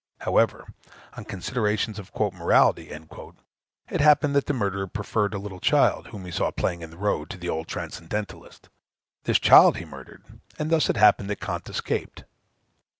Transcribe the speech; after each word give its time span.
However, 0.21 0.65
on 1.15 1.25
considerations 1.25 1.99
of 1.99 2.09
"morality," 2.33 2.89
it 2.89 4.01
happened 4.01 4.35
that 4.35 4.47
the 4.47 4.51
murderer 4.53 4.87
preferred 4.87 5.35
a 5.35 5.37
little 5.37 5.59
child, 5.59 6.07
whom 6.07 6.25
he 6.25 6.31
saw 6.31 6.49
playing 6.49 6.81
in 6.81 6.89
the 6.89 6.97
road, 6.97 7.29
to 7.29 7.37
the 7.37 7.49
old 7.49 7.67
transcendentalist: 7.67 8.69
this 9.25 9.37
child 9.37 9.77
he 9.77 9.85
murdered; 9.85 10.23
and 10.57 10.71
thus 10.71 10.89
it 10.89 10.97
happened 10.97 11.29
that 11.29 11.39
Kant 11.39 11.69
escaped. 11.69 12.23